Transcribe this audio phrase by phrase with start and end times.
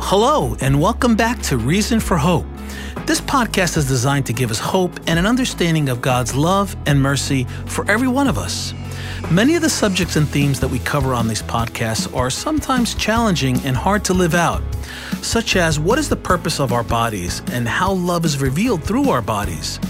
[0.00, 2.46] Hello, and welcome back to Reason for Hope.
[3.06, 7.02] This podcast is designed to give us hope and an understanding of God's love and
[7.02, 8.72] mercy for every one of us.
[9.30, 13.60] Many of the subjects and themes that we cover on these podcasts are sometimes challenging
[13.66, 14.62] and hard to live out,
[15.22, 19.10] such as what is the purpose of our bodies and how love is revealed through
[19.10, 19.80] our bodies.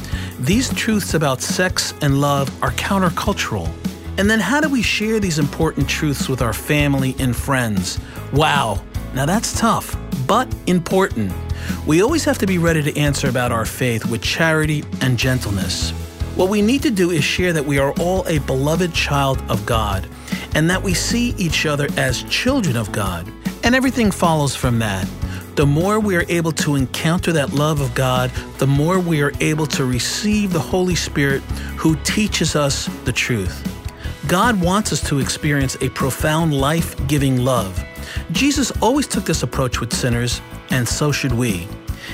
[0.40, 3.68] These truths about sex and love are countercultural.
[4.18, 7.98] And then how do we share these important truths with our family and friends?
[8.32, 8.82] Wow,
[9.14, 9.96] now that's tough
[10.28, 11.32] but important.
[11.86, 15.90] We always have to be ready to answer about our faith with charity and gentleness.
[16.36, 19.64] What we need to do is share that we are all a beloved child of
[19.66, 20.06] God
[20.54, 23.26] and that we see each other as children of God.
[23.64, 25.08] And everything follows from that.
[25.56, 29.32] The more we are able to encounter that love of God, the more we are
[29.40, 31.42] able to receive the Holy Spirit
[31.76, 33.77] who teaches us the truth.
[34.28, 37.82] God wants us to experience a profound life giving love.
[38.30, 41.66] Jesus always took this approach with sinners, and so should we.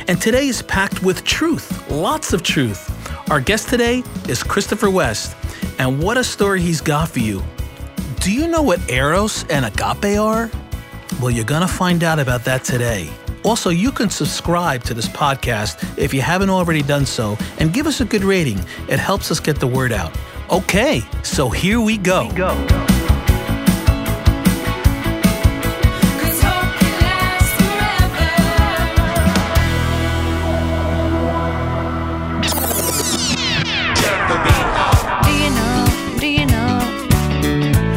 [0.06, 2.88] And today is packed with truth, lots of truth.
[3.32, 5.34] Our guest today is Christopher West,
[5.80, 7.42] and what a story he's got for you.
[8.20, 10.48] Do you know what Eros and Agape are?
[11.20, 13.10] Well, you're going to find out about that today.
[13.42, 17.88] Also, you can subscribe to this podcast if you haven't already done so and give
[17.88, 18.60] us a good rating.
[18.88, 20.16] It helps us get the word out.
[20.50, 22.22] Okay, so here we go.
[22.24, 22.54] Here we go.
[26.20, 28.30] Cuz hope lasts forever.
[35.24, 35.86] Do you know?
[36.20, 36.78] Do you know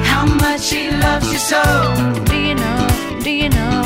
[0.03, 1.61] how much she loves you so?
[2.25, 2.87] Do you know?
[3.23, 3.83] Do you know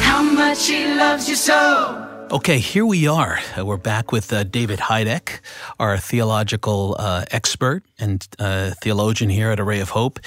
[0.00, 2.03] how much she loves you so?
[2.34, 3.38] Okay, here we are.
[3.56, 5.38] Uh, we're back with uh, David Hajduk,
[5.78, 10.18] our theological uh, expert and uh, theologian here at Array of Hope.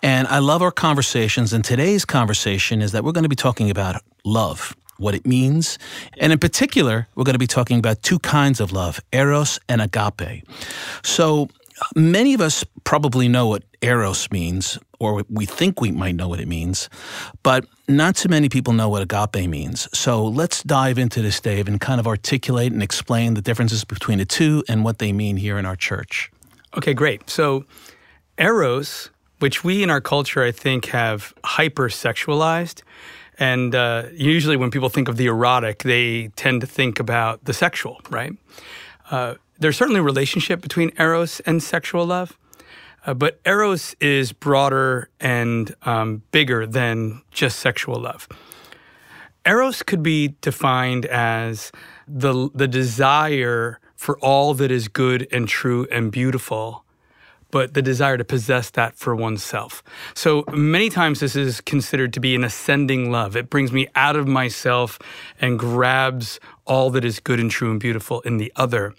[0.00, 1.52] And I love our conversations.
[1.52, 5.76] And today's conversation is that we're going to be talking about love, what it means.
[6.18, 9.82] And in particular, we're going to be talking about two kinds of love, eros and
[9.82, 10.44] agape.
[11.02, 11.48] So
[11.94, 16.40] many of us probably know what eros means, or we think we might know what
[16.40, 16.88] it means,
[17.42, 19.88] but not too many people know what agape means.
[19.96, 24.18] So let's dive into this, Dave, and kind of articulate and explain the differences between
[24.18, 26.30] the two and what they mean here in our church.
[26.76, 27.28] Okay, great.
[27.30, 27.64] So,
[28.38, 32.82] eros, which we in our culture, I think, have hypersexualized,
[33.38, 37.52] and uh, usually when people think of the erotic, they tend to think about the
[37.52, 38.32] sexual, right?
[39.10, 42.38] Uh, there's certainly a relationship between eros and sexual love,
[43.06, 48.28] uh, but eros is broader and um, bigger than just sexual love.
[49.44, 51.70] Eros could be defined as
[52.08, 56.84] the the desire for all that is good and true and beautiful
[57.56, 59.82] but the desire to possess that for oneself.
[60.12, 63.34] So many times this is considered to be an ascending love.
[63.34, 64.98] It brings me out of myself
[65.40, 68.94] and grabs all that is good and true and beautiful in the other.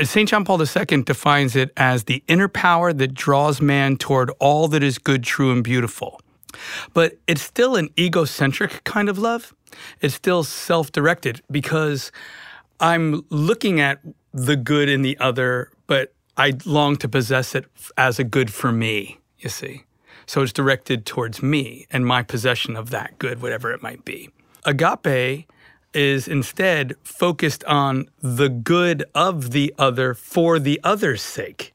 [0.00, 0.28] St.
[0.28, 4.84] John Paul II defines it as the inner power that draws man toward all that
[4.84, 6.20] is good, true, and beautiful.
[6.94, 9.52] But it's still an egocentric kind of love.
[10.00, 12.12] It's still self directed because
[12.78, 13.98] I'm looking at
[14.32, 17.66] the good in the other, but I long to possess it
[17.96, 19.84] as a good for me, you see.
[20.26, 24.30] So it's directed towards me and my possession of that good, whatever it might be.
[24.64, 25.46] Agape
[25.92, 31.74] is instead focused on the good of the other for the other's sake.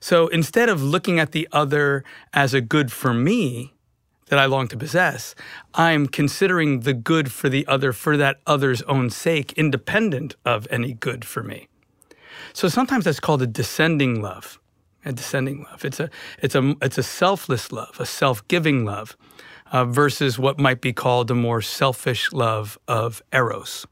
[0.00, 2.02] So instead of looking at the other
[2.32, 3.74] as a good for me
[4.26, 5.36] that I long to possess,
[5.74, 10.94] I'm considering the good for the other for that other's own sake, independent of any
[10.94, 11.68] good for me.
[12.52, 14.58] So sometimes that's called a descending love.
[15.04, 15.84] A descending love.
[15.84, 16.08] It's a
[16.40, 19.16] it's a it's a selfless love, a self-giving love,
[19.72, 23.84] uh, versus what might be called a more selfish love of eros.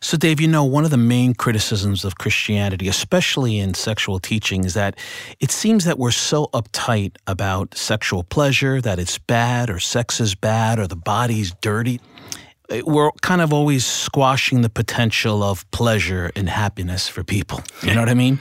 [0.00, 4.64] So, Dave, you know, one of the main criticisms of Christianity, especially in sexual teaching,
[4.64, 4.98] is that
[5.40, 10.34] it seems that we're so uptight about sexual pleasure, that it's bad, or sex is
[10.34, 12.00] bad, or the body's dirty
[12.84, 17.62] we're kind of always squashing the potential of pleasure and happiness for people.
[17.82, 18.40] You know what I mean?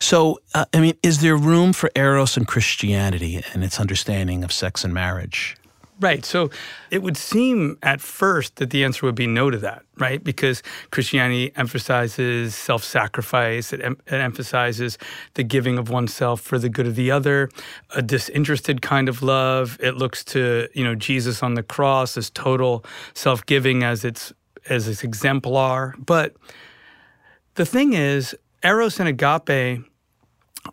[0.00, 4.52] So, uh, I mean, is there room for Eros and Christianity and its understanding of
[4.52, 5.56] sex and marriage?
[6.00, 6.24] Right.
[6.24, 6.48] So
[6.90, 10.24] it would seem at first that the answer would be no to that, right?
[10.24, 14.96] Because Christianity emphasizes self sacrifice, it, em- it, emphasizes
[15.34, 17.50] the giving of oneself for the good of the other,
[17.94, 19.76] a disinterested kind of love.
[19.78, 22.82] It looks to, you know, Jesus on the cross as total
[23.12, 24.32] self giving as its,
[24.70, 25.94] as its exemplar.
[25.98, 26.34] But
[27.56, 29.84] the thing is, Eros and Agape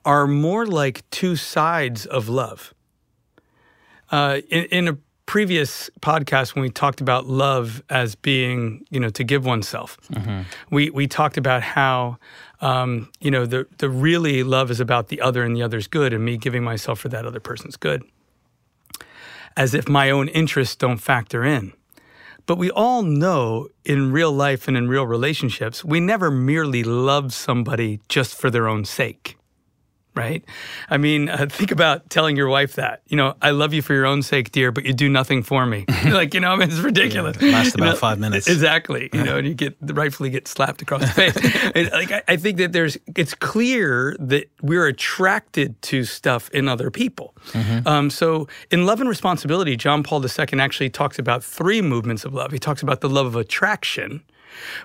[0.05, 2.73] are more like two sides of love.
[4.09, 4.97] Uh, in, in a
[5.27, 9.97] previous podcast, when we talked about love as being, you know, to give oneself,
[10.71, 12.17] we we talked about how,
[12.61, 16.13] um, you know, the the really love is about the other and the other's good,
[16.13, 18.01] and me giving myself for that other person's good,
[19.55, 21.73] as if my own interests don't factor in.
[22.47, 27.33] But we all know in real life and in real relationships, we never merely love
[27.33, 29.36] somebody just for their own sake.
[30.17, 30.43] Right?
[30.89, 33.93] I mean, uh, think about telling your wife that, you know, I love you for
[33.93, 35.85] your own sake, dear, but you do nothing for me.
[36.05, 37.37] like, you know, I mean, it's ridiculous.
[37.39, 38.47] Yeah, it lasts You about know, five minutes.
[38.47, 39.09] Exactly.
[39.13, 41.35] You know, and you get rightfully get slapped across the face.
[41.91, 46.91] Like, I, I think that there's, it's clear that we're attracted to stuff in other
[46.91, 47.35] people.
[47.85, 52.33] Um, so in Love and Responsibility, John Paul II actually talks about three movements of
[52.33, 52.51] love.
[52.51, 54.23] He talks about the love of attraction,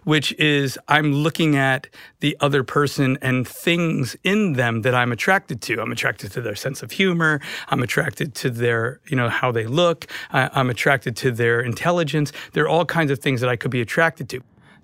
[0.05, 1.89] which is I'm looking at
[2.21, 5.81] the other person and things in them that I'm attracted to.
[5.81, 7.41] I'm attracted to their sense of humor.
[7.69, 10.07] I'm attracted to their, you know, how they look.
[10.33, 12.33] I, I'm attracted to their intelligence.
[12.53, 14.41] There are all kinds of things that I could be attracted to.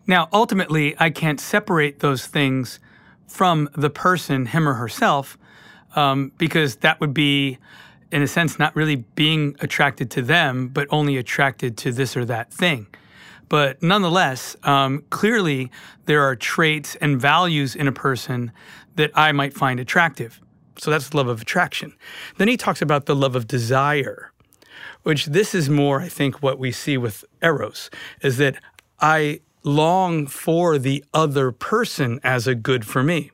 [0.07, 2.81] Now, ultimately, I can't separate those things
[3.27, 5.37] from the person, him or herself,
[5.95, 7.59] um, because that would be,
[8.11, 12.25] in a sense, not really being attracted to them, but only attracted to this or
[12.25, 12.87] that thing.
[13.49, 15.71] But nonetheless, um, clearly
[16.07, 18.53] there are traits and values in a person
[18.97, 20.41] that I might find attractive.
[20.77, 21.95] So that's the love of attraction.
[22.37, 24.33] Then he talks about the love of desire,
[25.03, 27.91] which this is more, I think, what we see with Eros,
[28.23, 28.57] is that
[29.01, 33.31] I long for the other person as a good for me.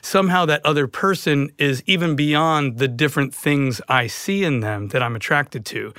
[0.00, 5.02] Somehow that other person is even beyond the different things I see in them that
[5.02, 5.92] I'm attracted to,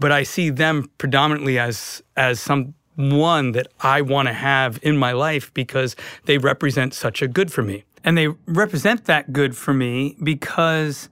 [0.00, 4.96] but I see them predominantly as as some one that I want to have in
[4.96, 5.94] my life because
[6.24, 7.84] they represent such a good for me.
[8.02, 11.08] And they represent that good for me because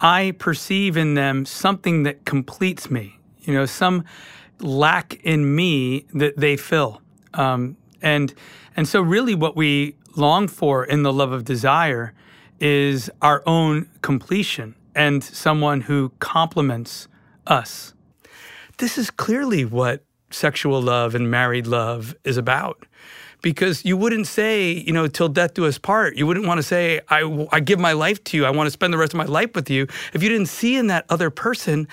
[0.00, 4.04] I perceive in them something that completes me, you know, some
[4.60, 7.02] lack in me that they fill.
[7.34, 8.34] Um, and,
[8.76, 12.14] and so, really, what we long for in the love of desire
[12.58, 17.08] is our own completion and someone who complements
[17.46, 17.94] us.
[18.78, 22.86] This is clearly what sexual love and married love is about.
[23.42, 26.16] Because you wouldn't say, you know, till death do us part.
[26.16, 28.44] You wouldn't want to say, I, I give my life to you.
[28.44, 29.86] I want to spend the rest of my life with you.
[30.12, 31.88] If you didn't see in that other person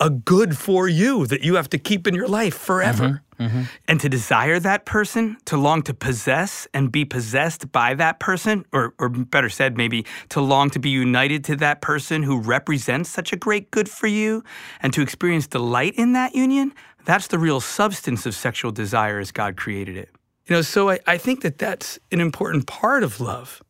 [0.00, 3.22] a good for you that you have to keep in your life forever.
[3.38, 3.62] Mm-hmm, mm-hmm.
[3.86, 8.64] And to desire that person, to long to possess and be possessed by that person,
[8.72, 13.08] or, or better said, maybe to long to be united to that person who represents
[13.08, 14.42] such a great good for you,
[14.80, 16.74] and to experience delight in that union,
[17.04, 20.10] that's the real substance of sexual desire as God created it.
[20.46, 23.62] You know, so I, I think that that's an important part of love.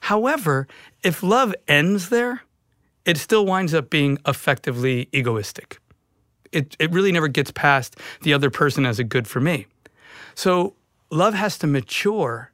[0.00, 0.66] However,
[1.02, 2.42] if love ends there,
[3.04, 5.78] it still winds up being effectively egoistic.
[6.52, 9.66] It, it really never gets past the other person as a good for me.
[10.34, 10.74] So
[11.10, 12.52] love has to mature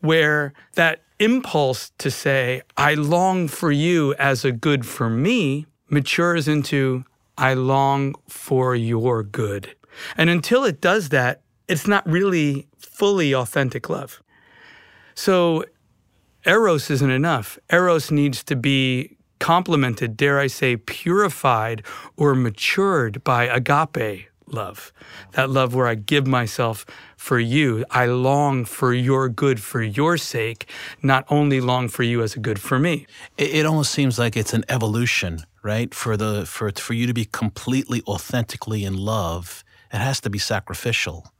[0.00, 6.48] where that impulse to say, I long for you as a good for me, matures
[6.48, 7.04] into,
[7.38, 9.74] I long for your good.
[10.16, 14.22] And until it does that, it's not really fully authentic love.
[15.14, 15.64] So
[16.44, 17.58] Eros isn't enough.
[17.72, 21.82] Eros needs to be complemented, dare I say, purified
[22.16, 24.92] or matured by agape love.
[25.32, 26.86] That love where I give myself
[27.16, 27.84] for you.
[27.90, 30.70] I long for your good for your sake,
[31.02, 33.06] not only long for you as a good for me.
[33.36, 35.92] It, it almost seems like it's an evolution, right?
[35.94, 40.38] For the for for you to be completely authentically in love, it has to be
[40.38, 41.32] sacrificial.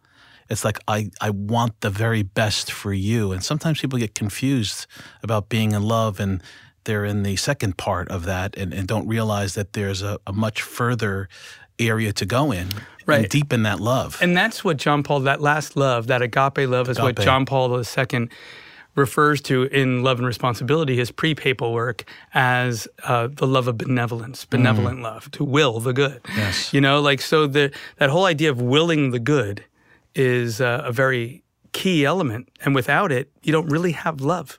[0.49, 3.33] It's like I, I want the very best for you.
[3.33, 4.87] And sometimes people get confused
[5.23, 6.43] about being in love and
[6.85, 10.33] they're in the second part of that and, and don't realize that there's a, a
[10.33, 11.29] much further
[11.79, 12.75] area to go in and
[13.07, 13.31] Right.
[13.31, 14.19] deepen that love.
[14.21, 17.81] And that's what John Paul, that last love, that agape love, is what John Paul
[17.81, 18.29] II
[18.97, 22.05] refers to in Love and Responsibility, his pre papal work,
[22.35, 26.21] as uh, the love of benevolence, benevolent love, to will the good.
[26.35, 26.73] Yes.
[26.75, 29.65] You know, like, so the, that whole idea of willing the good
[30.15, 31.43] is uh, a very
[31.73, 32.49] key element.
[32.65, 34.59] And without it, you don't really have love.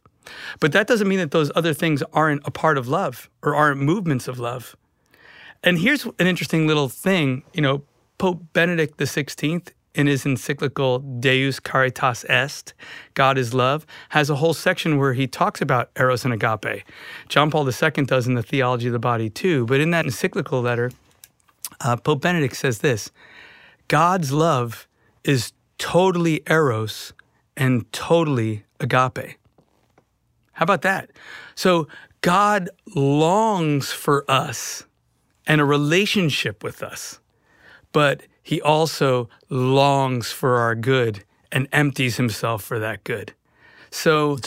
[0.59, 3.81] But that doesn't mean that those other things aren't a part of love or aren't
[3.81, 4.75] movements of love.
[5.63, 7.43] And here's an interesting little thing.
[7.53, 7.83] You know,
[8.17, 12.73] Pope Benedict XVI, in his encyclical Deus Caritas Est,
[13.15, 16.83] God is Love, has a whole section where he talks about Eros and Agape.
[17.29, 19.65] John Paul II does in the Theology of the Body too.
[19.65, 20.91] But in that encyclical letter,
[21.81, 23.11] uh, Pope Benedict says this
[23.87, 24.87] God's love
[25.23, 27.13] is totally Eros
[27.55, 29.37] and totally Agape.
[30.53, 31.09] How about that?
[31.55, 31.87] So
[32.21, 34.85] God longs for us
[35.47, 37.19] and a relationship with us,
[37.91, 43.33] but he also longs for our good and empties himself for that good.
[43.89, 44.37] So.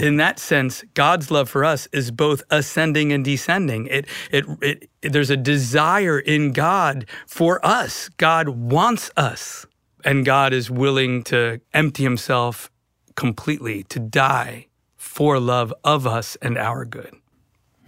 [0.00, 3.86] In, in that sense, God's love for us is both ascending and descending.
[3.86, 8.08] It, it, it, there's a desire in God for us.
[8.16, 9.66] God wants us,
[10.04, 12.70] and God is willing to empty himself
[13.14, 17.14] completely, to die for love of us and our good.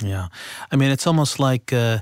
[0.02, 0.28] Yeah,
[0.70, 1.98] I mean, it's almost like uh,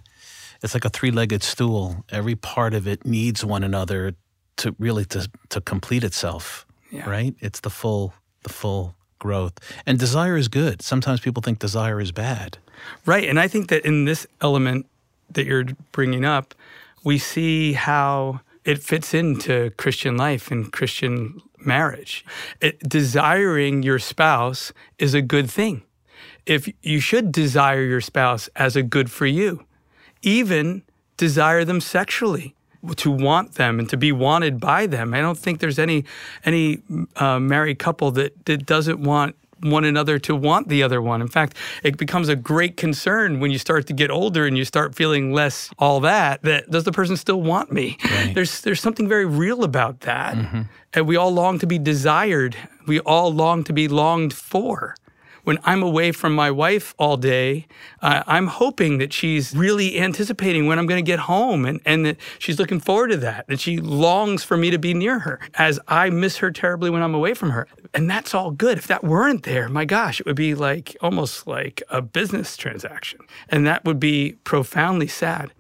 [0.66, 2.04] it's like a three-legged stool.
[2.10, 4.14] Every part of it needs one another
[4.56, 6.66] to really to to complete itself.
[6.90, 7.08] Yeah.
[7.08, 7.34] Right?
[7.38, 9.52] It's the full the full growth.
[9.86, 10.82] And desire is good.
[10.82, 12.58] Sometimes people think desire is bad.
[13.06, 13.28] Right.
[13.28, 14.86] And I think that in this element
[15.30, 16.54] that you're bringing up,
[17.04, 22.24] we see how it fits into Christian life and Christian marriage.
[22.60, 25.82] It, desiring your spouse is a good thing.
[26.44, 29.64] If you should desire your spouse as a good for you,
[30.26, 30.82] even
[31.16, 32.54] desire them sexually
[32.96, 35.14] to want them and to be wanted by them.
[35.14, 36.04] I don't think there's any
[36.44, 36.82] any
[37.16, 41.22] uh, married couple that, that doesn't want one another to want the other one.
[41.22, 44.66] In fact, it becomes a great concern when you start to get older and you
[44.66, 46.42] start feeling less all that.
[46.42, 47.96] That does the person still want me?
[48.04, 48.34] Right.
[48.34, 50.36] There's there's something very real about that,
[50.92, 52.56] and we all long to be desired.
[52.86, 54.94] We all long to be longed for
[55.46, 57.68] when I'm away from my wife all day,
[58.02, 62.04] uh, I'm hoping that she's really anticipating when I'm going to get home and, and
[62.04, 65.38] that she's looking forward to that, that she longs for me to be near her
[65.54, 67.68] as I miss her terribly when I'm away from her.
[67.94, 68.76] And that's all good.
[68.76, 73.20] If that weren't there, my gosh, it would be like almost like a business transaction.
[73.48, 75.52] And that would be profoundly sad.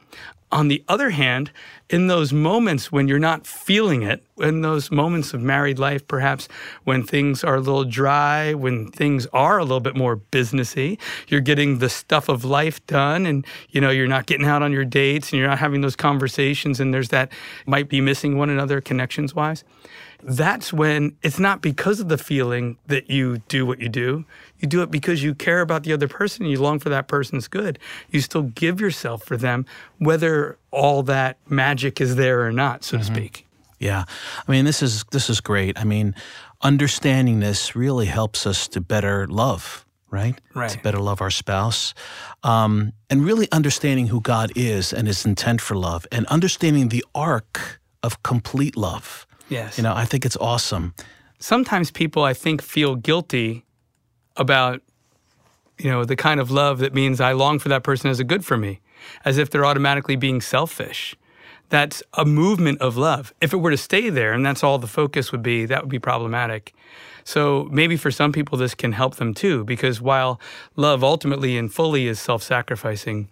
[0.52, 1.50] On the other hand,
[1.90, 6.46] in those moments when you're not feeling it, in those moments of married life, perhaps
[6.84, 11.40] when things are a little dry, when things are a little bit more businessy, you're
[11.40, 14.84] getting the stuff of life done and you know, you're not getting out on your
[14.84, 17.32] dates and you're not having those conversations and there's that
[17.66, 19.64] might be missing one another connections wise.
[20.22, 24.24] That's when it's not because of the feeling that you do what you do.
[24.58, 27.08] You do it because you care about the other person and you long for that
[27.08, 27.78] person's good.
[28.10, 29.66] You still give yourself for them,
[29.98, 33.46] whether all that magic is there or not, so to speak.
[33.78, 34.04] Yeah.
[34.48, 35.78] I mean, this is this is great.
[35.78, 36.14] I mean,
[36.62, 40.40] understanding this really helps us to better love, right?
[40.54, 40.70] Right.
[40.70, 41.92] To better love our spouse.
[42.42, 47.04] Um, and really understanding who God is and his intent for love and understanding the
[47.14, 49.26] arc of complete love.
[49.50, 49.76] Yes.
[49.76, 50.94] You know, I think it's awesome.
[51.38, 53.64] sometimes people I think feel guilty
[54.36, 54.82] about
[55.78, 58.24] you know the kind of love that means I long for that person as a
[58.24, 58.80] good for me,
[59.24, 61.14] as if they're automatically being selfish.
[61.68, 63.34] That's a movement of love.
[63.40, 65.90] If it were to stay there and that's all the focus would be, that would
[65.90, 66.72] be problematic.
[67.24, 70.40] So maybe for some people this can help them too, because while
[70.76, 73.28] love ultimately and fully is self-sacrificing,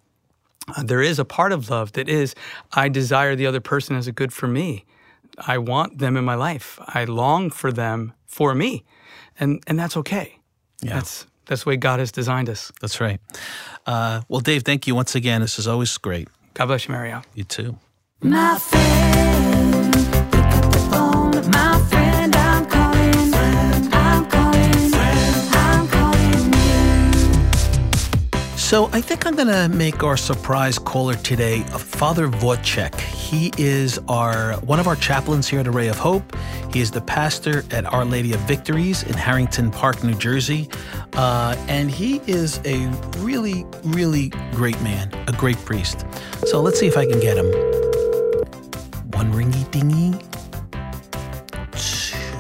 [0.77, 2.35] uh, there is a part of love that is
[2.73, 4.85] I desire the other person as a good for me.
[5.39, 6.79] I want them in my life.
[6.81, 8.85] I long for them for me,
[9.39, 10.41] and and that's okay.
[10.85, 10.95] Yeah.
[10.95, 12.73] That's that's the way God has designed us.
[12.81, 13.21] That's right.
[13.87, 15.41] Uh, well, Dave, thank you once again.
[15.41, 16.29] This is always great.
[16.55, 17.23] God bless you, Mario.
[17.35, 17.77] You too.
[18.23, 19.93] My friend,
[20.33, 21.51] pick up the phone.
[21.51, 22.04] My friend,
[28.75, 32.99] So I think I'm going to make our surprise caller today Father Wojciech.
[32.99, 36.35] He is our one of our chaplains here at Array of Hope.
[36.73, 40.69] He is the pastor at Our Lady of Victories in Harrington Park, New Jersey,
[41.13, 42.89] uh, and he is a
[43.19, 46.05] really, really great man, a great priest.
[46.47, 47.47] So let's see if I can get him.
[49.13, 50.19] One ringy dingy,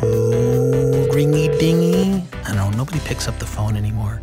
[0.00, 2.24] two ringy dingy.
[2.42, 2.70] I don't know.
[2.70, 4.20] Nobody picks up the phone anymore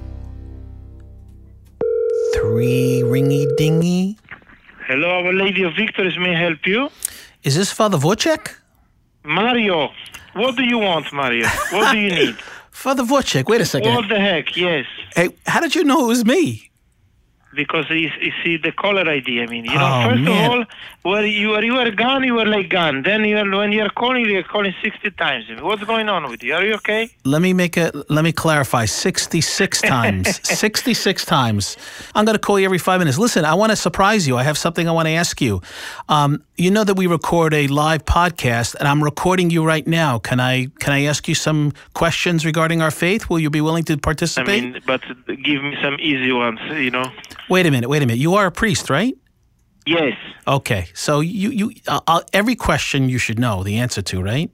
[2.56, 4.18] ringy dingy.
[4.88, 6.90] Hello, Our Lady of Victories, may I help you?
[7.44, 8.54] Is this Father Wojciech?
[9.24, 9.90] Mario,
[10.34, 11.48] what do you want, Mario?
[11.72, 12.36] What do you need?
[12.72, 13.94] Father Wojciech, wait a second.
[13.94, 14.56] what the heck?
[14.58, 16.71] Yes, Hey, how did you know it was me?
[17.56, 18.10] Because you,
[18.44, 19.42] see the caller ID.
[19.42, 20.46] I mean, you know, Oh, first man.
[20.46, 20.66] of all,
[21.14, 23.04] when you were you were gone, you were like gone.
[23.04, 25.46] Then you are, when you are calling, you are calling sixty times.
[25.62, 26.54] What's going on with you?
[26.54, 27.10] Are you okay?
[27.26, 28.86] Let me make a let me clarify.
[28.86, 30.40] 66 times.
[30.48, 31.78] 66 times.
[32.16, 33.18] I'm going to call you every 5 minutes.
[33.18, 34.38] Listen, I want to surprise you.
[34.38, 35.62] I have something I want to ask you.
[36.10, 40.20] Um, you know that we record a live podcast and I'm recording you right now.
[40.20, 43.30] Can I can I ask you some questions regarding our faith?
[43.30, 44.64] Will you be willing to participate?
[44.64, 46.60] I mean, but give me some easy ones.
[46.72, 47.12] You know.
[47.52, 47.90] Wait a minute.
[47.90, 48.20] Wait a minute.
[48.20, 49.16] You are a priest, right?
[49.86, 50.14] Yes.
[50.48, 50.88] Okay.
[50.94, 54.50] So you you uh, uh, every question you should know the answer to, right?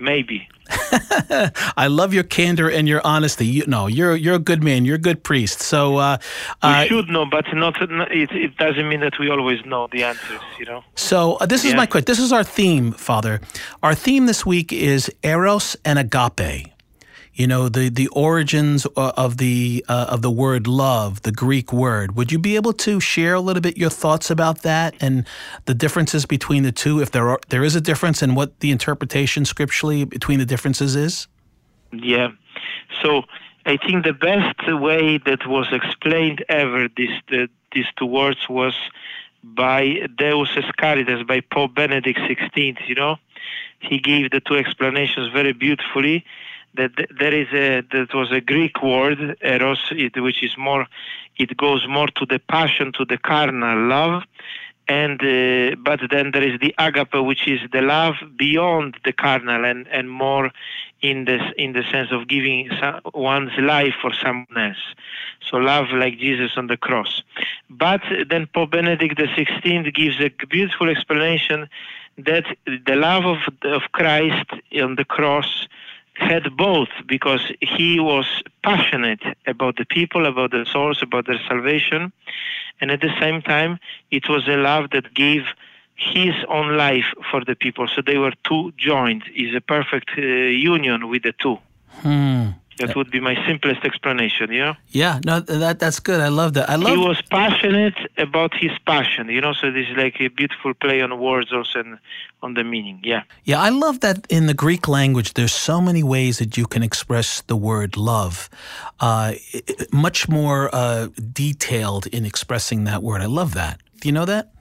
[0.00, 0.48] Maybe.
[1.76, 3.46] I love your candor and your honesty.
[3.46, 4.84] You know, you're you're a good man.
[4.84, 5.60] You're a good priest.
[5.60, 6.18] So, uh,
[6.62, 7.80] We uh, should know, but not.
[7.82, 10.40] It, it doesn't mean that we always know the answers.
[10.58, 10.84] You know.
[10.94, 12.04] so uh, this is my question.
[12.04, 13.40] This is our theme, Father.
[13.82, 16.77] Our theme this week is eros and agape.
[17.38, 21.72] You know, the the origins uh, of the uh, of the word love, the Greek
[21.72, 22.16] word.
[22.16, 25.24] Would you be able to share a little bit your thoughts about that and
[25.66, 28.72] the differences between the two, if there are there is a difference, and what the
[28.72, 31.28] interpretation scripturally between the differences is?
[31.92, 32.32] Yeah.
[33.02, 33.22] So
[33.64, 38.74] I think the best way that was explained ever this the, these two words was
[39.44, 42.76] by Deus es Caritas, by Pope Benedict XVI.
[42.88, 43.16] You know,
[43.78, 46.24] he gave the two explanations very beautifully.
[46.78, 50.86] That there is a that was a Greek word eros, it, which is more,
[51.36, 54.22] it goes more to the passion, to the carnal love,
[54.88, 59.64] and uh, but then there is the agape, which is the love beyond the carnal
[59.64, 60.50] and and more
[61.02, 64.84] in the in the sense of giving some, one's life for someone else.
[65.40, 67.22] So love like Jesus on the cross.
[67.68, 71.68] But then Pope Benedict XVI gives a beautiful explanation
[72.16, 74.50] that the love of of Christ
[74.82, 75.68] on the cross
[76.18, 78.26] had both because he was
[78.62, 82.12] passionate about the people, about their souls, about their salvation,
[82.80, 83.78] and at the same time,
[84.10, 85.44] it was a love that gave
[85.94, 87.88] his own life for the people.
[87.88, 89.24] So they were two joined.
[89.34, 91.58] Is a perfect uh, union with the two.
[92.02, 92.50] Hmm.
[92.78, 94.52] That would be my simplest explanation.
[94.52, 96.20] You know, Yeah, no, that that's good.
[96.20, 96.70] I love that.
[96.70, 99.28] I love he was passionate about his passion.
[99.28, 101.98] You know, so this is like a beautiful play on words, also and
[102.42, 103.00] on the meaning.
[103.02, 103.22] Yeah.
[103.44, 106.82] Yeah, I love that in the Greek language, there's so many ways that you can
[106.82, 108.48] express the word love.
[109.00, 109.34] Uh,
[109.92, 113.20] much more uh, detailed in expressing that word.
[113.22, 113.80] I love that.
[114.00, 114.52] Do you know that?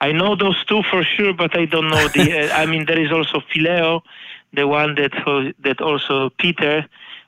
[0.00, 2.50] I know those two for sure, but I don't know the.
[2.50, 4.02] Uh, I mean, there is also Phileo,
[4.52, 5.12] the one that
[5.60, 6.86] that also Peter,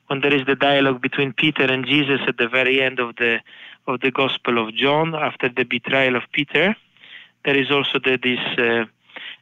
[0.08, 3.40] when there is the dialogue between Peter and Jesus at the very end of the
[3.86, 6.76] of the Gospel of John after the betrayal of Peter.
[7.44, 8.40] There is also the, this.
[8.58, 8.84] Uh,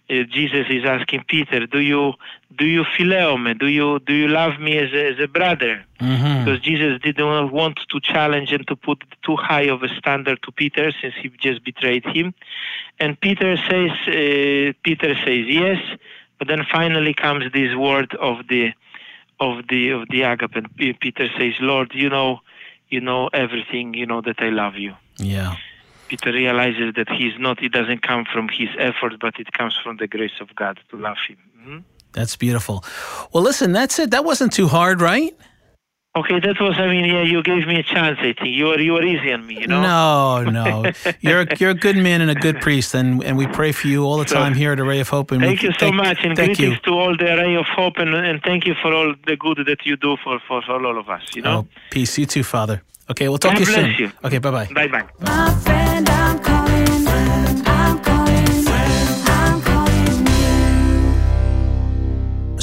[0.09, 2.15] uh, Jesus is asking Peter, "Do you
[2.57, 3.55] do you phileo me?
[3.55, 6.45] Do you do you love me as a, as a brother?" Mm-hmm.
[6.45, 10.53] because Jesus didn't want to challenge and to put too high of a standard to
[10.53, 12.35] Peter since he just betrayed him.
[13.01, 15.79] And Peter says, uh, Peter says yes,
[16.39, 18.73] but then finally comes this word of the
[19.41, 20.57] of the of the agape.
[20.57, 22.41] And Peter says, Lord, you know,
[22.89, 23.95] you know everything.
[23.95, 24.95] You know that I love you.
[25.19, 25.57] Yeah.
[26.09, 27.63] Peter realizes that he's not.
[27.63, 30.97] It doesn't come from his effort, but it comes from the grace of God to
[30.97, 31.37] love him.
[31.61, 31.83] Mhm.
[32.13, 32.85] That's beautiful.
[33.33, 34.11] Well, listen, that's it.
[34.13, 35.35] That wasn't too hard, right?
[36.17, 36.75] Okay, that was.
[36.79, 38.19] I mean, yeah, you gave me a chance.
[38.21, 39.61] I think you were you were easy on me.
[39.61, 39.83] You know.
[39.83, 40.91] No, no.
[41.21, 43.87] You're a, you're a good man and a good priest, and, and we pray for
[43.89, 45.31] you all the So, time here at Array of Hope.
[45.31, 46.81] And Thank we, you so much, and thank greetings you.
[46.93, 49.85] to all the array of hope, and, and thank you for all the good that
[49.85, 51.23] you do for, for, for all of us.
[51.37, 52.17] You know, Oh, peace.
[52.17, 52.81] You too, Father.
[53.11, 54.07] Okay, we'll talk God to you bless soon.
[54.07, 54.13] you.
[54.25, 54.69] Okay, bye bye.
[54.75, 55.05] bye bye.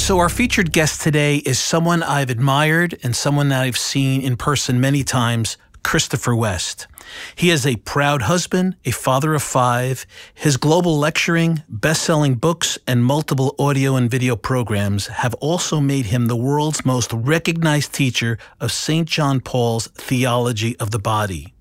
[0.04, 4.36] So, our featured guest today is someone I've admired and someone that I've seen in
[4.36, 6.86] person many times Christopher West.
[7.34, 10.04] He is a proud husband, a father of five.
[10.34, 16.04] His global lecturing, best selling books, and multiple audio and video programs have also made
[16.04, 19.08] him the world's most recognized teacher of St.
[19.08, 21.54] John Paul's theology of the body.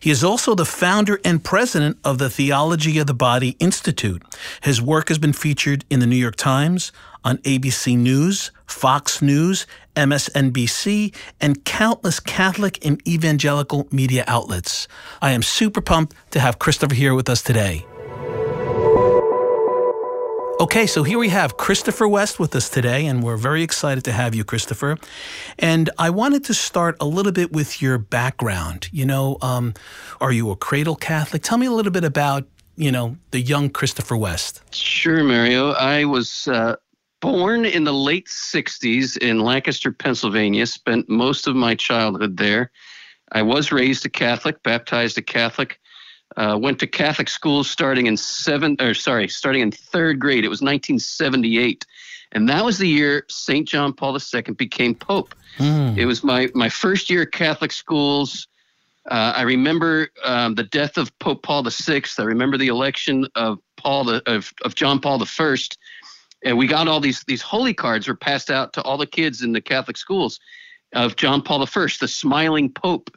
[0.00, 4.22] He is also the founder and president of the Theology of the Body Institute.
[4.62, 6.92] His work has been featured in the New York Times,
[7.24, 14.88] on ABC News, Fox News, MSNBC, and countless Catholic and evangelical media outlets.
[15.20, 17.86] I am super pumped to have Christopher here with us today.
[20.62, 24.12] Okay, so here we have Christopher West with us today, and we're very excited to
[24.12, 24.96] have you, Christopher.
[25.58, 28.88] And I wanted to start a little bit with your background.
[28.92, 29.74] You know, um,
[30.20, 31.42] are you a cradle Catholic?
[31.42, 34.62] Tell me a little bit about, you know, the young Christopher West.
[34.72, 35.72] Sure, Mario.
[35.72, 36.76] I was uh,
[37.22, 42.70] born in the late 60s in Lancaster, Pennsylvania, spent most of my childhood there.
[43.30, 45.78] I was raised a Catholic, baptized a Catholic.
[46.36, 50.44] Uh, went to Catholic schools starting in seventh, or sorry, starting in third grade.
[50.44, 51.86] It was 1978,
[52.32, 55.34] and that was the year Saint John Paul II became Pope.
[55.58, 55.94] Hmm.
[55.96, 58.48] It was my my first year at Catholic schools.
[59.10, 62.02] Uh, I remember um, the death of Pope Paul VI.
[62.18, 65.76] I remember the election of Paul the, of of John Paul First,
[66.44, 69.42] and we got all these these holy cards were passed out to all the kids
[69.42, 70.40] in the Catholic schools
[70.94, 73.10] of John Paul the First, the smiling Pope.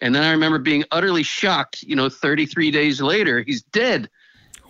[0.00, 1.82] And then I remember being utterly shocked.
[1.82, 4.08] You know, 33 days later, he's dead.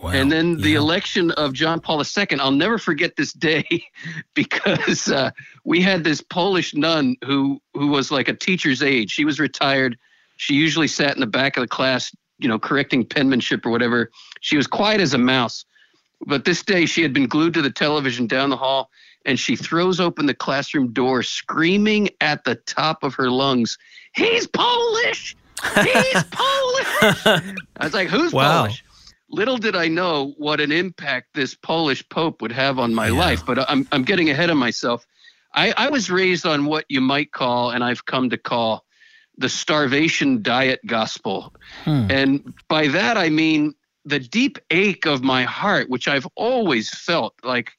[0.01, 0.11] Wow.
[0.11, 0.79] And then the Yeah.
[0.79, 3.65] election of John Paul II, I'll never forget this day
[4.35, 5.31] because uh,
[5.65, 9.11] we had this Polish nun who who was like a teacher's age.
[9.11, 9.99] She was retired.
[10.37, 14.11] She usually sat in the back of the class, you know, correcting penmanship or whatever.
[14.41, 15.65] She was quiet as a mouse.
[16.27, 18.91] But this day she had been glued to the television down the hall
[19.25, 23.77] and she throws open the classroom door screaming at the top of her lungs,
[24.15, 25.37] "He's Polish!
[25.83, 27.55] He's Polish!" I
[27.85, 28.63] was like, "Who's Wow.
[28.63, 28.85] Polish?"
[29.31, 33.13] Little did I know what an impact this Polish Pope would have on my Yeah.
[33.19, 35.07] life, but I'm, I'm getting ahead of myself.
[35.55, 38.85] I, I was raised on what you might call, and I've come to call,
[39.37, 41.55] the starvation diet gospel.
[41.85, 42.07] Hmm.
[42.11, 47.35] And by that, I mean the deep ache of my heart, which I've always felt
[47.43, 47.73] like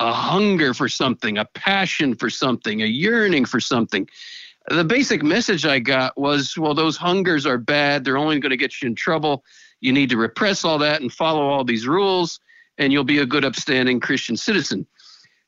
[0.00, 4.08] a hunger for something, a passion for something, a yearning for something.
[4.68, 8.04] The basic message I got was well, those hungers are bad.
[8.04, 9.44] They're only going to get you in trouble.
[9.80, 12.40] You need to repress all that and follow all these rules,
[12.76, 14.86] and you'll be a good, upstanding Christian citizen.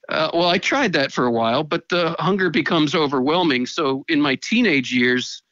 [0.09, 3.67] Uh, well, I tried that for a while, but the hunger becomes overwhelming.
[3.67, 5.43] So in my teenage years,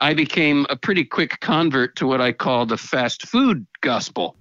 [0.00, 4.36] I became a pretty quick convert to what I call the fast food gospel,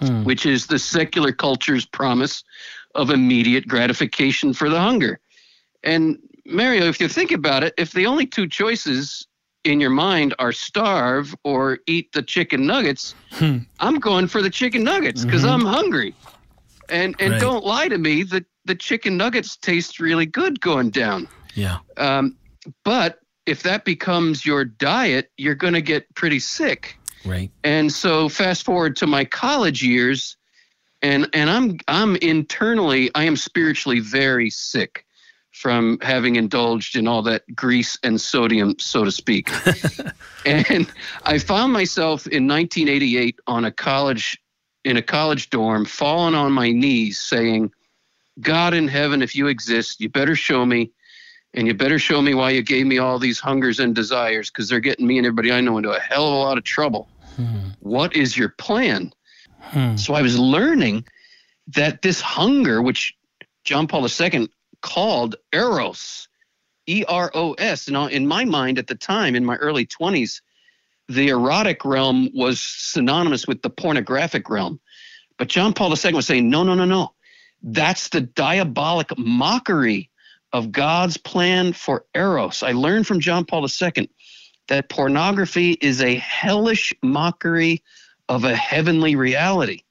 [0.00, 0.22] Hmm.
[0.24, 2.44] which is the secular culture's promise
[2.94, 5.18] of immediate gratification for the hunger.
[5.82, 9.26] And Mario, if you think about it, if the only two choices
[9.64, 13.58] in your mind are starve or eat the chicken nuggets, Hmm.
[13.80, 16.14] I'm going for the chicken nuggets because I'm hungry.
[16.90, 17.40] And and Right.
[17.40, 21.28] don't lie to me, the, the chicken nuggets taste really good going down.
[21.54, 21.78] Yeah.
[21.96, 22.36] Um,
[22.84, 26.98] but if that becomes your diet, you're going to get pretty sick.
[27.24, 27.50] Right.
[27.64, 30.36] And so fast forward to my college years
[31.02, 35.04] and and I'm I'm internally I am spiritually very sick
[35.52, 39.50] from having indulged in all that grease and sodium so to speak.
[40.46, 40.90] and
[41.24, 44.38] I found myself in 1988 on a college
[44.84, 47.72] in a college dorm falling on my knees saying
[48.40, 50.92] God in heaven if you exist you better show me
[51.58, 54.68] and you better show me why you gave me all these hungers and desires because
[54.68, 57.08] they're getting me and everybody I know into a hell of a lot of trouble
[57.34, 57.70] Hmm.
[57.80, 59.12] what is your plan?
[59.60, 59.96] Hmm.
[59.96, 61.04] So I was learning
[61.68, 63.14] that this hunger, which
[63.64, 64.48] John Paul II
[64.82, 66.28] called eros,
[66.86, 67.88] E R O S.
[67.88, 70.40] Now, in my mind at the time, in my early 20s,
[71.08, 74.80] the erotic realm was synonymous with the pornographic realm.
[75.38, 77.12] But John Paul II was saying, no, no, no, no.
[77.62, 80.10] That's the diabolic mockery
[80.52, 82.62] of God's plan for eros.
[82.62, 84.10] I learned from John Paul II
[84.68, 87.82] that pornography is a hellish mockery
[88.28, 89.82] of a heavenly reality.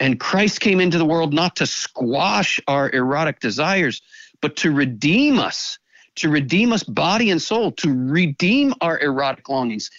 [0.00, 4.02] And Christ came into the world not to squash our erotic desires,
[4.40, 5.78] but to redeem us,
[6.16, 9.90] to redeem us body and soul, to redeem our erotic longings.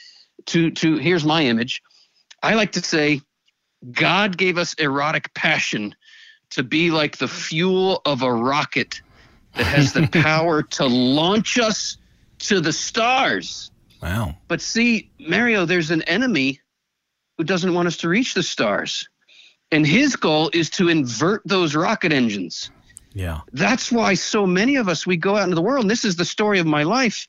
[0.48, 1.82] To, to here's my image.
[2.42, 3.22] I like to say,
[3.92, 5.96] God gave us erotic passion
[6.52, 9.02] to be like the fuel of a rocket
[9.56, 11.98] that has the power to launch us
[12.40, 13.72] to the stars.
[14.02, 14.36] Wow.
[14.48, 16.62] But see, Mario, there's an enemy
[17.38, 19.08] who doesn't want us to reach the stars.
[19.72, 22.72] And his goal is to invert those rocket engines.
[23.14, 23.42] Yeah.
[23.54, 26.16] That's why so many of us, we go out into the world, and this is
[26.16, 27.28] the story of my life.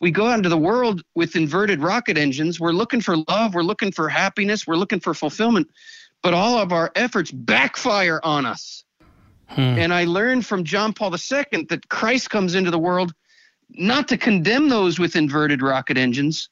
[0.00, 2.60] We go out into the world with inverted rocket engines.
[2.60, 5.68] We're looking for love, we're looking for happiness, we're looking for fulfillment,
[6.22, 8.84] but all of our efforts backfire on us.
[9.48, 9.60] Hmm.
[9.60, 13.12] And I learned from John Paul II that Christ comes into the world
[13.70, 16.48] not to condemn those with inverted rocket engines,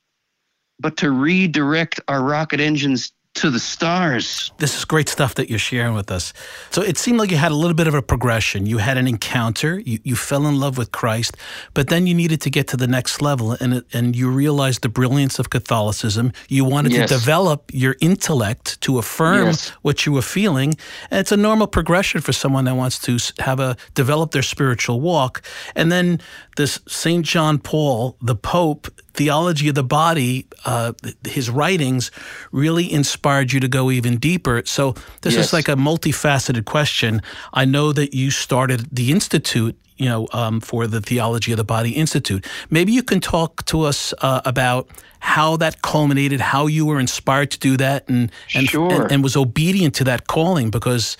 [0.81, 4.53] but to redirect our rocket engines to the stars.
[4.59, 6.33] This is great stuff that you're sharing with us.
[6.71, 8.65] So it seemed like you had a little bit of a progression.
[8.67, 11.37] You had an encounter, you, you fell in love with Christ,
[11.75, 14.89] but then you needed to get to the next level and, and you realized the
[14.89, 16.33] brilliance of Catholicism.
[16.49, 17.09] You wanted Yes.
[17.09, 19.71] to develop your intellect to affirm Yes.
[19.83, 20.75] what you were feeling.
[21.11, 25.01] And it's a normal progression for someone that wants to have a develop their spiritual
[25.01, 25.43] walk.
[25.75, 26.21] And then
[26.57, 27.25] this St.
[27.27, 30.93] John Paul, the Pope, theology of the body, uh,
[31.27, 32.11] his writings
[32.53, 34.63] really inspired you to go even deeper.
[34.67, 35.47] So this Yes.
[35.47, 37.23] is like a multifaceted question.
[37.53, 39.77] I know that you started the institute.
[39.97, 42.45] You know, um, for the Theology of the Body Institute.
[42.69, 44.89] Maybe you can talk to us uh, about
[45.21, 48.91] how that culminated, how you were inspired to do that, and and, Sure.
[48.93, 51.17] and and was obedient to that calling, because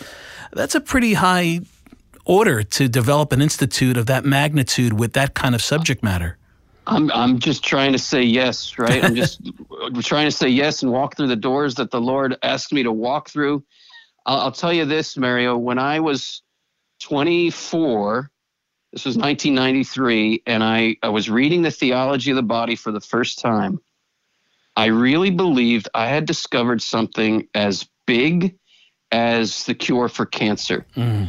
[0.53, 1.61] that's a pretty high
[2.25, 6.39] order to develop an institute of that magnitude with that kind of subject matter.
[6.87, 9.03] I'm I'm just trying to say yes, right?
[9.03, 9.41] I'm just
[10.01, 12.93] trying to say yes and walk through the doors that the Lord asked me to
[12.93, 13.65] walk through.
[14.27, 15.57] I'll, I'll tell you this, Mario.
[15.57, 16.43] When I was
[17.01, 18.31] 24,
[18.93, 23.01] this was 1993, and I, I was reading the theology of the body for the
[23.01, 23.81] first time.
[24.77, 28.57] I really believed I had discovered something as big
[29.11, 30.87] as the cure for cancer.
[30.97, 31.29] Mm.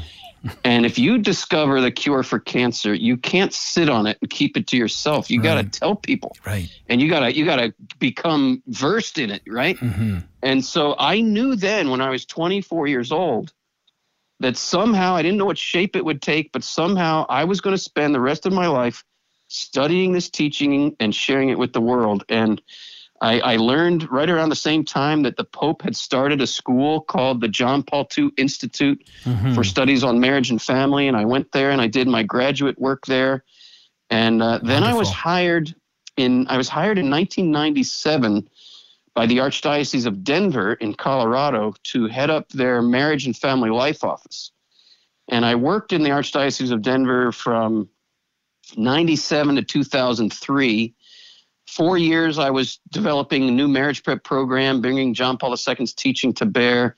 [0.63, 4.57] And if you discover the cure for cancer, you can't sit on it and keep
[4.57, 5.29] it to yourself.
[5.29, 6.69] You got to tell people Right.
[6.87, 9.77] and you got to you got to become versed in it, right?
[9.77, 13.53] hmm And so I knew then when I was 24 years old
[14.39, 17.75] that somehow I didn't know what shape it would take, but somehow I was going
[17.75, 19.03] to spend the rest of my life
[19.47, 22.25] studying this teaching and sharing it with the world.
[22.29, 22.61] And
[23.25, 27.01] I, I learned right around the same time that the Pope had started a school
[27.01, 29.03] called the John Paul II Institute
[29.55, 31.07] for Studies on Marriage and Family.
[31.07, 33.43] And I went there and I did my graduate work there.
[34.11, 35.73] And uh, then I was hired
[36.17, 38.47] in I was hired in 1997
[39.15, 44.03] by the Archdiocese of Denver in Colorado to head up their marriage and family life
[44.03, 44.51] office.
[45.29, 47.89] And I worked in the Archdiocese of Denver from
[48.77, 50.93] 97 to 2003.
[51.67, 56.33] Four years I was developing a new marriage prep program, bringing John Paul II's teaching
[56.33, 56.95] to bear.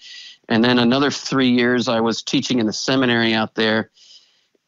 [0.49, 3.91] And then another three years I was teaching in the seminary out there.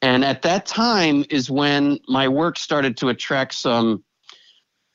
[0.01, 4.03] And at that time is when my work started to attract some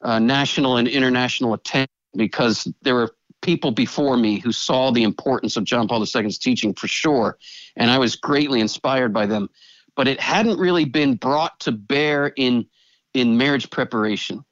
[0.02, 5.56] uh, national and international attention because there were people before me who saw the importance
[5.56, 7.38] of John Paul II's teaching for sure.
[7.76, 9.50] And I was greatly inspired by them.
[9.96, 12.66] But it hadn't really been brought to bear in,
[13.12, 14.44] in marriage preparation.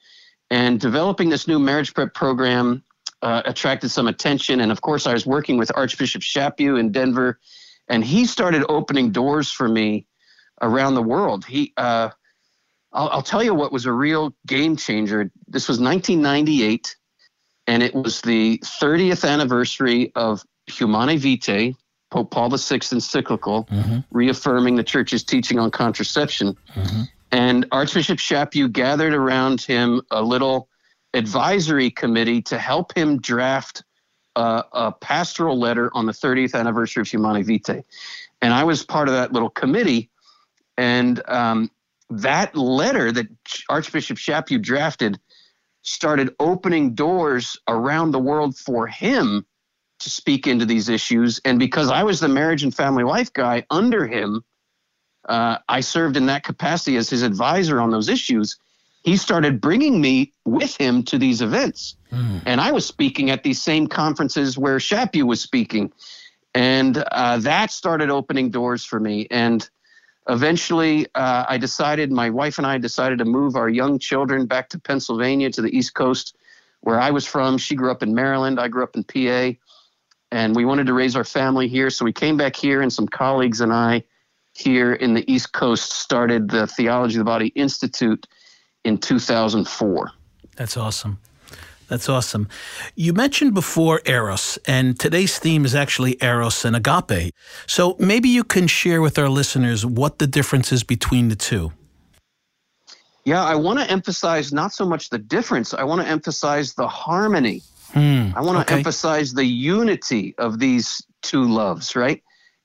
[0.52, 2.84] And developing this new marriage prep program
[3.22, 4.60] uh, attracted some attention.
[4.60, 7.40] And of course, I was working with Archbishop Chaput in Denver,
[7.88, 10.06] and he started opening doors for me
[10.60, 11.46] around the world.
[11.46, 12.10] He, uh,
[12.92, 15.30] I'll, I'll tell you what was a real game changer.
[15.48, 16.96] This was 1998,
[17.66, 21.74] and it was the 30th anniversary of Humanae Vitae,
[22.10, 23.66] Pope Paul VI encyclical,
[24.10, 26.58] reaffirming the church's teaching on contraception.
[27.32, 30.68] And Archbishop Chaput gathered around him a little
[31.14, 33.82] advisory committee to help him draft
[34.36, 37.82] uh, a pastoral letter on the 30th anniversary of Humanae Vitae.
[38.42, 40.10] And I was part of that little committee.
[40.76, 41.70] And um,
[42.10, 43.26] that letter that
[43.68, 45.18] Archbishop Chaput drafted
[45.82, 49.44] started opening doors around the world for him
[50.00, 51.40] to speak into these issues.
[51.44, 54.44] And because I was the marriage and family life guy under him,
[55.28, 58.58] uh, I served in that capacity as his advisor on those issues.
[59.04, 61.96] He started bringing me with him to these events.
[62.46, 65.92] And I was speaking at these same conferences where Chaput was speaking.
[66.54, 69.26] And uh, that started opening doors for me.
[69.30, 69.68] And
[70.28, 74.68] eventually, uh, I decided, my wife and I decided to move our young children back
[74.70, 76.36] to Pennsylvania to the East Coast,
[76.80, 77.58] where I was from.
[77.58, 79.58] She grew up in Maryland, I grew up in PA.
[80.30, 81.90] And we wanted to raise our family here.
[81.90, 84.04] So we came back here, and some colleagues and I
[84.52, 88.26] here in the East Coast started the Theology of the Body Institute
[88.84, 90.10] in 2004.
[90.56, 91.18] That's awesome.
[91.88, 92.48] That's awesome.
[92.94, 97.34] You mentioned before Eros, and today's theme is actually Eros and Agape.
[97.66, 101.72] So maybe you can share with our listeners what the difference is between the two.
[103.24, 106.88] Yeah, I want to emphasize not so much the difference, I want to emphasize the
[106.88, 107.62] harmony.
[107.92, 108.30] Hmm.
[108.34, 108.78] I want to okay.
[108.78, 112.22] emphasize the unity of these two loves, right?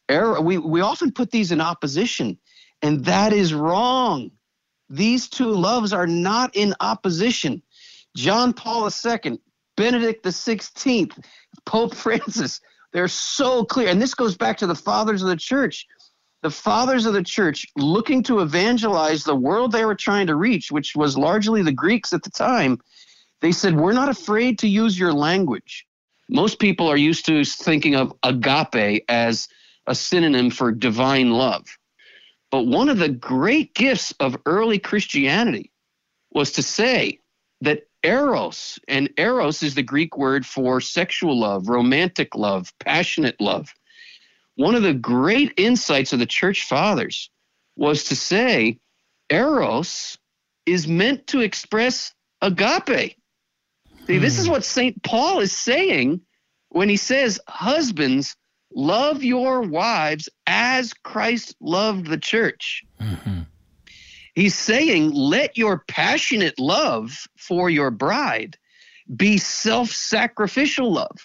[0.09, 2.37] Er- we, we often put these in opposition,
[2.81, 4.31] and that is wrong.
[4.89, 7.61] These two loves are not in opposition.
[8.15, 9.39] John Paul II,
[9.75, 11.11] Benedict XVI,
[11.65, 12.61] Pope Francis,
[12.93, 13.89] they're so clear.
[13.89, 15.85] And this goes back to the fathers of the church.
[16.43, 20.71] The fathers of the church looking to evangelize the world they were trying to reach,
[20.71, 22.79] which was largely the Greeks at the time,
[23.41, 25.85] they said, We're not afraid to use your language.
[26.29, 29.47] Most people are used to thinking of agape as
[29.87, 31.65] a synonym for divine love.
[32.51, 35.71] But one of the great gifts of early Christianity
[36.31, 37.19] was to say
[37.61, 43.73] that eros, and eros is the Greek word for sexual love, romantic love, passionate love.
[44.55, 47.29] One of the great insights of the church fathers
[47.75, 48.79] was to say
[49.29, 50.17] eros
[50.65, 53.17] is meant to express agape.
[54.05, 54.51] See, this is hmm.
[54.51, 55.01] what St.
[55.03, 56.21] Paul is saying
[56.69, 58.35] when he says, Husbands,
[58.73, 62.83] love your wives as Christ loved the church.
[63.01, 63.41] Mm-hmm.
[64.35, 68.57] He's saying, let your passionate love for your bride
[69.15, 71.17] be self sacrificial love.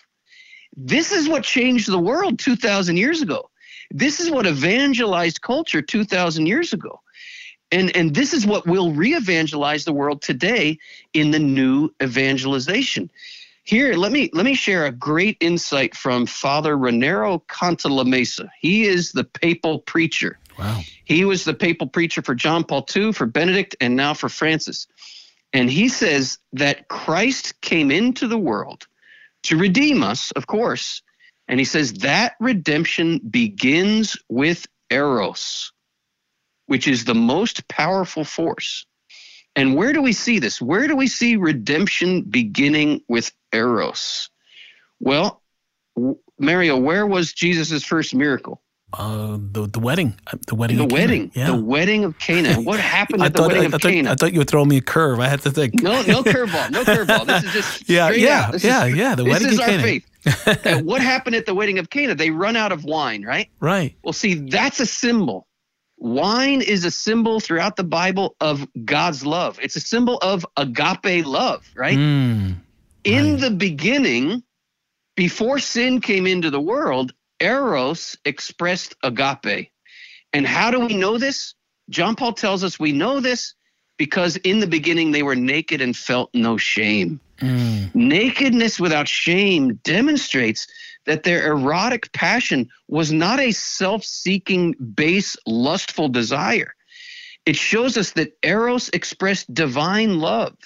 [0.75, 3.51] This is what changed the world 2,000 years ago.
[3.91, 7.01] This is what evangelized culture 2,000 years ago.
[7.71, 10.79] And, and this is what will re evangelize the world today
[11.13, 13.11] in the new evangelization.
[13.65, 18.49] Here, let me let me share a great insight from Father Raniero Cantalamessa.
[18.61, 20.39] He is the papal preacher.
[20.59, 20.81] Wow.
[21.05, 24.89] He was the papal preacher for John Paul II, for Benedict, and now for Francis.
[25.53, 28.87] And he says that Christ came into the world
[29.45, 31.03] to redeem us, of course,
[31.49, 35.73] And he says that redemption begins with eros,
[36.67, 38.87] which is the most powerful force.
[39.55, 40.63] And where do we see this?
[40.63, 44.31] Where do we see redemption beginning with eros?
[45.01, 45.43] Well,
[45.97, 48.61] w- Mario, where was Jesus' first miracle?
[48.95, 51.47] Uh, the the wedding, uh, the wedding, The wedding, Yeah.
[51.53, 52.61] the wedding of Cana.
[52.61, 54.11] What happened at the thought, wedding I of thought, Cana?
[54.11, 55.19] I thought you were throwing me a curve.
[55.19, 55.83] I had to think.
[55.83, 57.25] No, no curveball, no curveball.
[57.27, 58.51] This is just Yeah, yeah.
[58.59, 59.83] Yeah, is, yeah, the this wedding is of our Cana.
[59.83, 60.67] faith.
[60.67, 62.15] And what happened at the wedding of Cana?
[62.15, 63.49] They run out of wine, right?
[63.61, 63.97] Right.
[64.05, 65.47] Well, see, that's a symbol.
[65.97, 69.59] Wine is a symbol throughout the Bible of God's love.
[69.63, 71.97] It's a symbol of agape love, right?
[71.97, 72.57] Mm.
[73.05, 73.41] In right.
[73.41, 74.43] the beginning,
[75.17, 79.71] before sin came into the world, Eros expressed agape.
[80.33, 81.55] And how do we know this?
[81.91, 83.55] John Paul tells us we know this
[83.99, 87.21] because in the beginning they were naked and felt no shame.
[87.39, 87.95] Mm.
[87.95, 90.67] Nakedness without shame demonstrates
[91.07, 96.75] that their erotic passion was not a self seeking, base, lustful desire.
[97.45, 100.57] It shows us that Eros expressed divine love.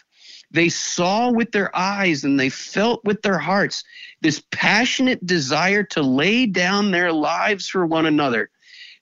[0.50, 3.84] They saw with their eyes and they felt with their hearts
[4.20, 8.50] this passionate desire to lay down their lives for one another.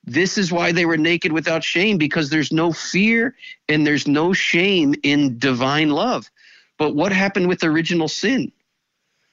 [0.06, 3.34] This is why they were naked without shame, because there's no fear
[3.68, 6.30] and there's no shame in divine love.
[6.78, 8.52] But what happened with original sin?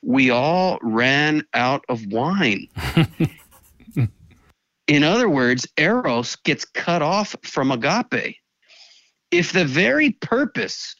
[0.01, 2.67] We all ran out of wine.
[4.87, 8.37] In other words, Eros gets cut off from agape.
[9.29, 10.95] If the very purpose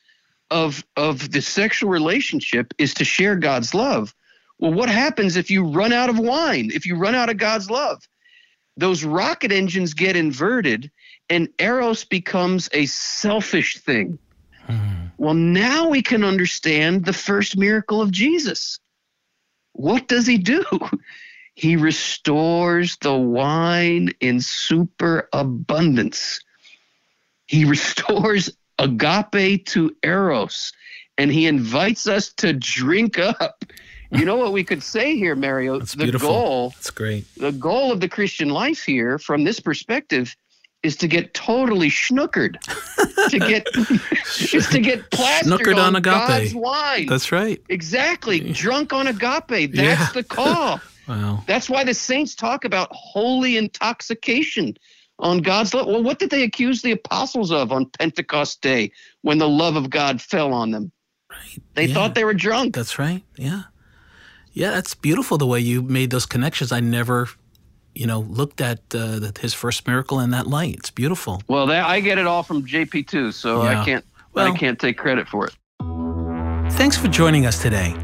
[0.52, 4.14] of, of the sexual relationship is to share God's love,
[4.60, 7.72] well, what happens if you run out of wine, if you run out of God's
[7.72, 8.08] love?
[8.78, 10.92] Those rocket engines get inverted
[11.30, 14.20] and Eros becomes a selfish thing.
[14.66, 15.08] Hmm.
[15.18, 18.80] Well, now we can understand the first miracle of Jesus.
[19.74, 20.64] What does he do?
[21.54, 26.40] He restores the wine in superabundance.
[27.46, 28.50] He restores
[28.82, 30.74] agape to eros,
[31.18, 33.64] and he invites us to drink up.
[34.12, 35.80] You know what we could say here, Mario?
[35.80, 36.30] That's the beautiful.
[36.30, 37.26] goal That's great.
[37.38, 40.36] the goal of the Christian life here, from this perspective,
[40.84, 42.60] is to get totally schnookered,
[43.30, 43.66] to get
[44.54, 46.14] is to get plastered on on, agape.
[46.14, 47.06] God's wine.
[47.06, 47.62] That's right.
[47.70, 49.72] exactly drunk on agape.
[49.74, 50.10] That's Yeah.
[50.14, 50.82] the call.
[51.08, 51.44] Wow.
[51.48, 54.78] That's why the saints talk about holy intoxication
[55.22, 55.88] on God's love.
[55.88, 59.90] Well, what did they accuse the apostles of on Pentecost Day when the love of
[59.90, 60.92] God fell on them?
[61.30, 61.60] Right.
[61.76, 61.94] They Yeah.
[61.94, 62.76] thought they were drunk.
[62.76, 63.24] That's right.
[63.38, 63.64] Yeah.
[64.54, 66.72] Yeah, that's beautiful the way you made those connections.
[66.74, 67.30] I never,
[67.96, 70.76] you know, looked at uh, the- his first miracle in that light.
[70.76, 71.42] It's beautiful.
[71.48, 73.82] Well, that, I get it all from JP2, so Yeah.
[73.82, 75.54] I can't Well- I can't take credit for it.
[76.74, 77.96] Thanks for joining us today.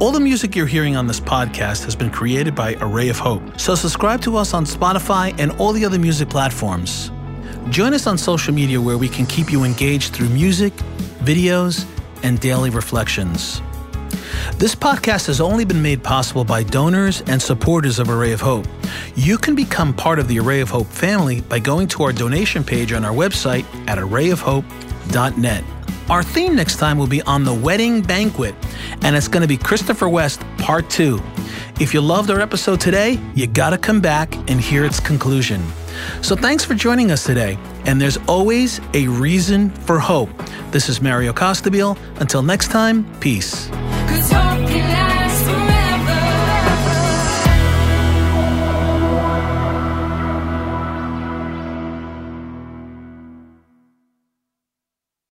[0.00, 3.42] All the music you're hearing on this podcast has been created by Array of Hope.
[3.58, 7.10] So subscribe to us on Spotify and all the other music platforms.
[7.70, 10.72] Join us on social media where we can keep you engaged through music,
[11.24, 11.84] videos,
[12.22, 13.60] and daily reflections.
[14.56, 18.68] This podcast has only been made possible by donors and supporters of Array of Hope.
[19.16, 22.62] You can become part of the Array of Hope family by going to our donation
[22.62, 25.64] page on our website at arrayofhope.net.
[26.10, 28.54] Our theme next time will be on the wedding banquet,
[29.02, 31.20] and it's going to be Christopher West Part 2.
[31.80, 35.62] If you loved our episode today, you got to come back and hear its conclusion.
[36.22, 40.30] So thanks for joining us today, and there's always a reason for hope.
[40.70, 41.98] This is Mario Costabile.
[42.20, 43.68] Until next time, peace.